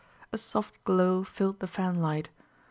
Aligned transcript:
A 0.33 0.37
soft 0.39 0.83
glow 0.83 1.23
filled 1.23 1.59
the 1.59 1.67
fanlight. 1.67 2.29